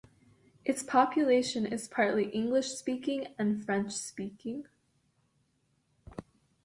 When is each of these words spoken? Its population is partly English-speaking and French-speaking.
Its 0.65 0.81
population 0.81 1.63
is 1.67 1.87
partly 1.87 2.31
English-speaking 2.31 3.35
and 3.37 3.63
French-speaking. 3.63 4.65